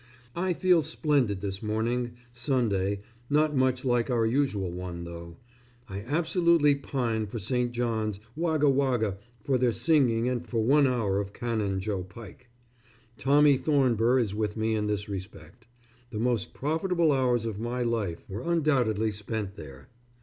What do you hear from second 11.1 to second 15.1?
of Canon Joe Pike. Tommy Thornber is with me in this